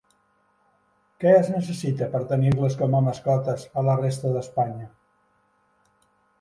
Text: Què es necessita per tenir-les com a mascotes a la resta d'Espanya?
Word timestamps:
Què 1.23 1.33
es 1.41 1.51
necessita 1.55 2.07
per 2.15 2.23
tenir-les 2.33 2.79
com 2.81 2.97
a 3.01 3.03
mascotes 3.09 3.69
a 3.83 3.87
la 3.91 3.99
resta 4.03 4.35
d'Espanya? 4.39 4.93